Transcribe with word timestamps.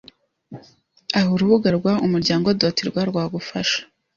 aha 1.17 1.27
urubuga 1.35 1.67
rwa 1.77 1.93
umuryango.rw 2.05 2.93
rwagufasha 3.09 3.79